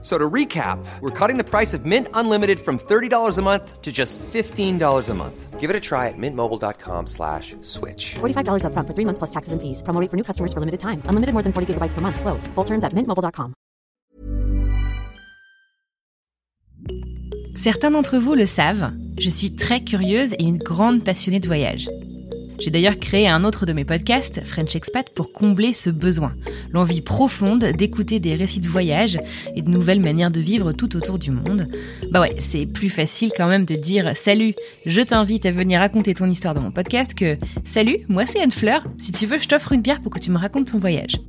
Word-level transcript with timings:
So 0.00 0.16
to 0.16 0.30
recap, 0.30 0.78
we're 1.00 1.10
cutting 1.10 1.38
the 1.38 1.44
price 1.44 1.74
of 1.74 1.84
Mint 1.84 2.06
Unlimited 2.14 2.60
from 2.60 2.78
$30 2.78 3.36
a 3.36 3.42
month 3.42 3.82
to 3.82 3.90
just 3.90 4.16
$15 4.32 5.08
a 5.08 5.14
month. 5.14 5.58
Give 5.58 5.70
it 5.70 5.74
a 5.74 5.80
try 5.80 6.06
at 6.06 6.14
mintmobile.com 6.16 7.08
slash 7.08 7.56
switch. 7.62 8.14
$45 8.20 8.62
upfront 8.62 8.86
for 8.86 8.94
three 8.94 9.04
months 9.04 9.18
plus 9.18 9.30
taxes 9.30 9.52
and 9.52 9.60
fees. 9.60 9.82
Promo 9.82 10.00
rate 10.00 10.08
for 10.08 10.16
new 10.16 10.22
customers 10.22 10.52
for 10.52 10.60
limited 10.60 10.78
time. 10.78 11.02
Unlimited 11.06 11.32
more 11.32 11.42
than 11.42 11.52
40 11.52 11.74
gigabytes 11.74 11.94
per 11.94 12.00
month. 12.00 12.20
Slows. 12.20 12.46
Full 12.54 12.64
terms 12.64 12.84
at 12.84 12.92
mintmobile.com. 12.94 13.54
Certains 17.56 17.90
d'entre 17.90 18.18
vous 18.18 18.36
le 18.36 18.46
savent, 18.46 18.92
je 19.18 19.28
suis 19.28 19.52
très 19.52 19.80
curieuse 19.80 20.32
et 20.34 20.44
une 20.44 20.58
grande 20.58 21.02
passionnée 21.02 21.40
de 21.40 21.48
voyage. 21.48 21.90
J'ai 22.60 22.70
d'ailleurs 22.70 22.98
créé 22.98 23.28
un 23.28 23.44
autre 23.44 23.66
de 23.66 23.72
mes 23.72 23.84
podcasts, 23.84 24.44
French 24.44 24.74
Expat, 24.74 25.08
pour 25.10 25.32
combler 25.32 25.72
ce 25.72 25.90
besoin, 25.90 26.34
l'envie 26.72 27.02
profonde 27.02 27.64
d'écouter 27.64 28.18
des 28.18 28.34
récits 28.34 28.60
de 28.60 28.66
voyage 28.66 29.18
et 29.54 29.62
de 29.62 29.70
nouvelles 29.70 30.00
manières 30.00 30.32
de 30.32 30.40
vivre 30.40 30.72
tout 30.72 30.96
autour 30.96 31.18
du 31.18 31.30
monde. 31.30 31.68
Bah 32.10 32.20
ouais, 32.20 32.34
c'est 32.40 32.66
plus 32.66 32.90
facile 32.90 33.30
quand 33.36 33.46
même 33.46 33.64
de 33.64 33.76
dire 33.76 34.16
salut, 34.16 34.54
je 34.86 35.00
t'invite 35.00 35.46
à 35.46 35.52
venir 35.52 35.78
raconter 35.78 36.14
ton 36.14 36.28
histoire 36.28 36.54
dans 36.54 36.62
mon 36.62 36.72
podcast 36.72 37.14
que 37.14 37.38
salut, 37.64 37.98
moi 38.08 38.24
c'est 38.26 38.40
Anne 38.40 38.50
Fleur, 38.50 38.84
si 38.98 39.12
tu 39.12 39.26
veux 39.26 39.38
je 39.38 39.46
t'offre 39.46 39.72
une 39.72 39.82
bière 39.82 40.02
pour 40.02 40.12
que 40.12 40.18
tu 40.18 40.32
me 40.32 40.38
racontes 40.38 40.72
ton 40.72 40.78
voyage. 40.78 41.20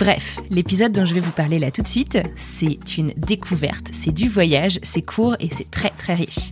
Bref, 0.00 0.40
l'épisode 0.50 0.92
dont 0.92 1.04
je 1.04 1.14
vais 1.14 1.20
vous 1.20 1.32
parler 1.32 1.58
là 1.58 1.70
tout 1.70 1.82
de 1.82 1.88
suite, 1.88 2.18
c'est 2.36 2.96
une 2.96 3.12
découverte, 3.16 3.88
c'est 3.92 4.12
du 4.12 4.28
voyage, 4.28 4.78
c'est 4.82 5.02
court 5.02 5.36
et 5.40 5.50
c'est 5.52 5.70
très 5.70 5.90
très 5.90 6.14
riche. 6.14 6.50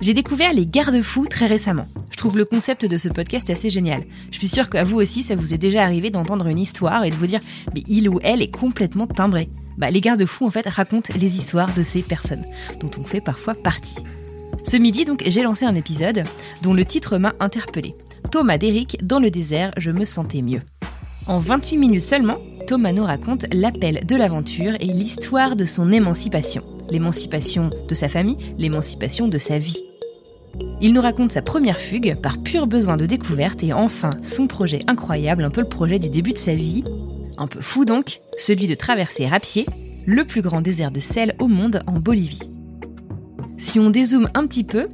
J'ai 0.00 0.14
découvert 0.14 0.52
les 0.52 0.66
garde-fous 0.66 1.26
très 1.26 1.46
récemment. 1.46 1.86
Je 2.16 2.18
trouve 2.22 2.38
le 2.38 2.46
concept 2.46 2.86
de 2.86 2.96
ce 2.96 3.10
podcast 3.10 3.50
assez 3.50 3.68
génial. 3.68 4.02
Je 4.30 4.38
suis 4.38 4.48
sûre 4.48 4.70
qu'à 4.70 4.84
vous 4.84 4.96
aussi, 4.96 5.22
ça 5.22 5.34
vous 5.34 5.52
est 5.52 5.58
déjà 5.58 5.82
arrivé 5.82 6.08
d'entendre 6.08 6.46
une 6.46 6.58
histoire 6.58 7.04
et 7.04 7.10
de 7.10 7.14
vous 7.14 7.26
dire, 7.26 7.40
mais 7.74 7.82
il 7.88 8.08
ou 8.08 8.20
elle 8.22 8.40
est 8.40 8.50
complètement 8.50 9.06
timbré. 9.06 9.50
Bah, 9.76 9.90
les 9.90 10.00
garde-fous, 10.00 10.46
en 10.46 10.50
fait, 10.50 10.66
racontent 10.66 11.12
les 11.14 11.36
histoires 11.36 11.74
de 11.74 11.84
ces 11.84 12.00
personnes, 12.00 12.46
dont 12.80 12.90
on 12.98 13.04
fait 13.04 13.20
parfois 13.20 13.52
partie. 13.52 13.98
Ce 14.64 14.78
midi, 14.78 15.04
donc, 15.04 15.24
j'ai 15.26 15.42
lancé 15.42 15.66
un 15.66 15.74
épisode 15.74 16.22
dont 16.62 16.72
le 16.72 16.86
titre 16.86 17.18
m'a 17.18 17.34
interpellé. 17.38 17.92
Thomas 18.30 18.56
Derrick, 18.56 18.96
dans 19.06 19.18
le 19.20 19.30
désert, 19.30 19.72
je 19.76 19.90
me 19.90 20.06
sentais 20.06 20.40
mieux. 20.40 20.62
En 21.26 21.38
28 21.38 21.76
minutes 21.76 22.02
seulement, 22.02 22.38
Thomas 22.66 22.92
nous 22.92 23.04
raconte 23.04 23.44
l'appel 23.52 24.06
de 24.06 24.16
l'aventure 24.16 24.72
et 24.80 24.86
l'histoire 24.86 25.54
de 25.54 25.66
son 25.66 25.92
émancipation. 25.92 26.62
L'émancipation 26.88 27.68
de 27.86 27.94
sa 27.94 28.08
famille, 28.08 28.38
l'émancipation 28.56 29.28
de 29.28 29.36
sa 29.36 29.58
vie. 29.58 29.82
Il 30.82 30.92
nous 30.92 31.00
raconte 31.00 31.32
sa 31.32 31.40
première 31.40 31.80
fugue 31.80 32.16
par 32.20 32.38
pur 32.38 32.66
besoin 32.66 32.98
de 32.98 33.06
découverte 33.06 33.62
et 33.62 33.72
enfin 33.72 34.10
son 34.22 34.46
projet 34.46 34.80
incroyable, 34.86 35.44
un 35.44 35.50
peu 35.50 35.62
le 35.62 35.68
projet 35.68 35.98
du 35.98 36.10
début 36.10 36.34
de 36.34 36.38
sa 36.38 36.54
vie, 36.54 36.84
un 37.38 37.46
peu 37.46 37.62
fou 37.62 37.86
donc, 37.86 38.20
celui 38.36 38.66
de 38.66 38.74
traverser 38.74 39.26
à 39.26 39.40
pied 39.40 39.66
le 40.04 40.24
plus 40.24 40.42
grand 40.42 40.60
désert 40.60 40.90
de 40.90 41.00
sel 41.00 41.34
au 41.38 41.48
monde 41.48 41.80
en 41.86 41.98
Bolivie. 41.98 42.50
Si 43.56 43.78
on 43.78 43.88
dézoome 43.88 44.28
un 44.34 44.46
petit 44.46 44.64
peu, 44.64 44.88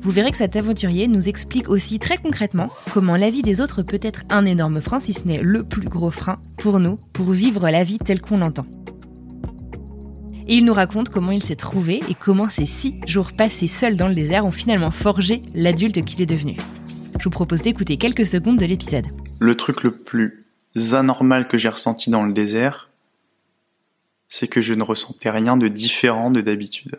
vous 0.00 0.10
verrez 0.10 0.32
que 0.32 0.36
cet 0.36 0.56
aventurier 0.56 1.06
nous 1.06 1.28
explique 1.28 1.68
aussi 1.68 2.00
très 2.00 2.18
concrètement 2.18 2.70
comment 2.92 3.16
la 3.16 3.30
vie 3.30 3.42
des 3.42 3.60
autres 3.60 3.82
peut 3.82 4.00
être 4.02 4.24
un 4.30 4.44
énorme 4.44 4.80
frein, 4.80 4.98
si 4.98 5.12
ce 5.12 5.26
n'est 5.26 5.40
le 5.40 5.62
plus 5.62 5.88
gros 5.88 6.10
frein 6.10 6.40
pour 6.56 6.80
nous, 6.80 6.98
pour 7.12 7.30
vivre 7.30 7.70
la 7.70 7.84
vie 7.84 7.98
telle 7.98 8.20
qu'on 8.20 8.38
l'entend. 8.38 8.66
Et 10.50 10.54
il 10.54 10.64
nous 10.64 10.72
raconte 10.72 11.10
comment 11.10 11.32
il 11.32 11.42
s'est 11.42 11.56
trouvé 11.56 12.00
et 12.08 12.14
comment 12.14 12.48
ces 12.48 12.64
six 12.64 12.94
jours 13.06 13.32
passés 13.32 13.66
seuls 13.66 13.96
dans 13.96 14.08
le 14.08 14.14
désert 14.14 14.46
ont 14.46 14.50
finalement 14.50 14.90
forgé 14.90 15.42
l'adulte 15.54 16.02
qu'il 16.02 16.22
est 16.22 16.26
devenu. 16.26 16.56
Je 17.18 17.24
vous 17.24 17.30
propose 17.30 17.60
d'écouter 17.60 17.98
quelques 17.98 18.26
secondes 18.26 18.56
de 18.56 18.64
l'épisode. 18.64 19.04
Le 19.40 19.54
truc 19.56 19.82
le 19.82 19.90
plus 19.90 20.46
anormal 20.92 21.48
que 21.48 21.58
j'ai 21.58 21.68
ressenti 21.68 22.08
dans 22.08 22.24
le 22.24 22.32
désert, 22.32 22.88
c'est 24.28 24.48
que 24.48 24.62
je 24.62 24.72
ne 24.72 24.82
ressentais 24.82 25.30
rien 25.30 25.58
de 25.58 25.68
différent 25.68 26.30
de 26.30 26.40
d'habitude. 26.40 26.98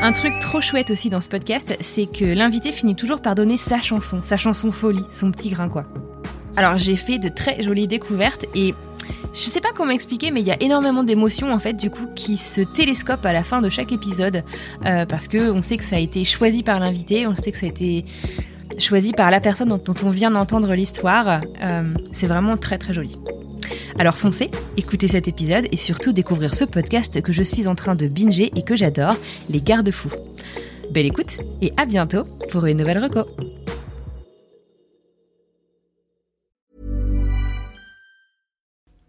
Un 0.00 0.12
truc 0.12 0.38
trop 0.38 0.60
chouette 0.60 0.90
aussi 0.90 1.10
dans 1.10 1.20
ce 1.20 1.28
podcast, 1.28 1.76
c'est 1.80 2.06
que 2.06 2.24
l'invité 2.24 2.70
finit 2.70 2.94
toujours 2.94 3.20
par 3.20 3.34
donner 3.34 3.56
sa 3.56 3.80
chanson, 3.80 4.20
sa 4.22 4.36
chanson 4.36 4.70
folie, 4.70 5.04
son 5.10 5.32
petit 5.32 5.48
grain 5.48 5.68
quoi. 5.68 5.84
Alors 6.56 6.76
j'ai 6.76 6.94
fait 6.94 7.18
de 7.18 7.28
très 7.28 7.62
jolies 7.64 7.88
découvertes 7.88 8.44
et 8.54 8.74
je 9.34 9.40
sais 9.40 9.60
pas 9.60 9.70
comment 9.74 9.90
expliquer, 9.90 10.30
mais 10.30 10.40
il 10.40 10.46
y 10.46 10.52
a 10.52 10.62
énormément 10.62 11.02
d'émotions 11.02 11.50
en 11.52 11.58
fait 11.58 11.72
du 11.72 11.90
coup 11.90 12.06
qui 12.14 12.36
se 12.36 12.60
télescopent 12.60 13.26
à 13.26 13.32
la 13.32 13.42
fin 13.42 13.60
de 13.60 13.68
chaque 13.70 13.90
épisode 13.90 14.44
euh, 14.86 15.04
parce 15.04 15.26
que 15.26 15.50
on 15.50 15.62
sait 15.62 15.76
que 15.76 15.84
ça 15.84 15.96
a 15.96 16.00
été 16.00 16.24
choisi 16.24 16.62
par 16.62 16.78
l'invité, 16.78 17.26
on 17.26 17.34
sait 17.34 17.50
que 17.50 17.58
ça 17.58 17.66
a 17.66 17.68
été 17.68 18.04
choisi 18.78 19.12
par 19.12 19.32
la 19.32 19.40
personne 19.40 19.68
dont, 19.68 19.94
on 20.04 20.10
vient 20.10 20.30
d'entendre 20.30 20.72
l'histoire. 20.74 21.40
Euh, 21.60 21.94
c'est 22.12 22.28
vraiment 22.28 22.56
très 22.56 22.78
très 22.78 22.94
joli. 22.94 23.18
Alors 24.00 24.16
foncez, 24.16 24.52
écoutez 24.76 25.08
cet 25.08 25.26
épisode 25.26 25.66
et 25.72 25.76
surtout 25.76 26.12
découvrir 26.12 26.54
ce 26.54 26.64
podcast 26.64 27.20
que 27.20 27.32
je 27.32 27.42
suis 27.42 27.66
en 27.66 27.74
train 27.74 27.94
de 27.94 28.06
binger 28.06 28.48
et 28.54 28.62
que 28.62 28.76
j'adore, 28.76 29.16
Les 29.50 29.60
Garde-Fous. 29.60 30.12
Belle 30.92 31.06
écoute 31.06 31.38
et 31.60 31.72
à 31.76 31.84
bientôt 31.84 32.22
pour 32.52 32.64
une 32.66 32.76
nouvelle 32.76 33.02
reco. 33.02 33.28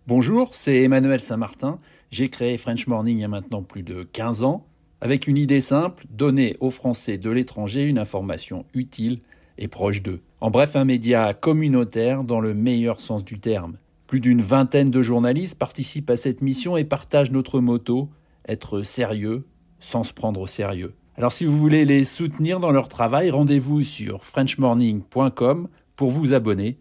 Bonjour, 0.07 0.55
c'est 0.55 0.81
Emmanuel 0.81 1.19
Saint-Martin. 1.19 1.77
J'ai 2.09 2.29
créé 2.29 2.57
French 2.57 2.87
Morning 2.87 3.19
il 3.19 3.21
y 3.21 3.25
a 3.25 3.27
maintenant 3.27 3.61
plus 3.61 3.83
de 3.83 4.01
15 4.11 4.43
ans, 4.43 4.65
avec 5.01 5.27
une 5.27 5.37
idée 5.37 5.61
simple, 5.61 6.05
donner 6.09 6.57
aux 6.61 6.71
Français 6.71 7.19
de 7.19 7.29
l'étranger 7.29 7.83
une 7.83 7.99
information 7.99 8.65
utile 8.73 9.19
et 9.59 9.67
proche 9.67 10.01
d'eux. 10.01 10.21
En 10.41 10.49
bref, 10.49 10.75
un 10.75 10.85
média 10.85 11.35
communautaire 11.35 12.23
dans 12.23 12.39
le 12.39 12.55
meilleur 12.55 12.99
sens 12.99 13.23
du 13.23 13.39
terme. 13.39 13.77
Plus 14.09 14.19
d'une 14.19 14.41
vingtaine 14.41 14.89
de 14.89 15.03
journalistes 15.03 15.59
participent 15.59 16.09
à 16.09 16.15
cette 16.15 16.41
mission 16.41 16.75
et 16.75 16.83
partagent 16.83 17.29
notre 17.29 17.59
motto, 17.59 18.09
être 18.47 18.81
sérieux 18.81 19.45
sans 19.79 20.03
se 20.03 20.13
prendre 20.13 20.41
au 20.41 20.47
sérieux. 20.47 20.95
Alors 21.15 21.31
si 21.31 21.45
vous 21.45 21.55
voulez 21.55 21.85
les 21.85 22.03
soutenir 22.03 22.59
dans 22.59 22.71
leur 22.71 22.89
travail, 22.89 23.29
rendez-vous 23.29 23.83
sur 23.83 24.23
frenchmorning.com 24.23 25.67
pour 25.95 26.09
vous 26.09 26.33
abonner. 26.33 26.79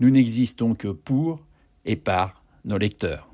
Nous 0.00 0.10
n'existons 0.10 0.74
que 0.74 0.88
pour 0.88 1.46
et 1.86 1.96
par 1.96 2.42
nos 2.66 2.76
lecteurs. 2.76 3.25